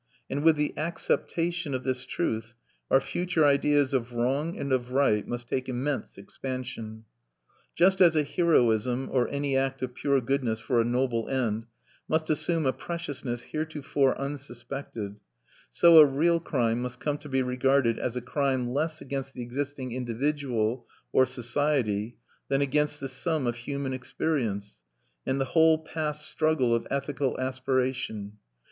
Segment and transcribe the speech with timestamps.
[0.31, 2.55] And with the acceptation of this truth,
[2.89, 7.05] our future ideas of wrong and of right must take immense expansion.
[7.75, 11.67] Just as a heroism, or any act of pure goodness for a noble end,
[12.07, 15.17] must assume a preciousness heretofore unsuspected,
[15.69, 19.43] so a real crime must come to be regarded as a crime less against the
[19.43, 24.81] existing individual or society, than against the sum of human experience,
[25.27, 28.37] and the whole past struggle of ethical aspiration.